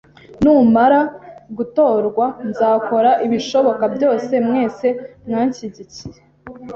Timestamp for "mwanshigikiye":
5.27-6.19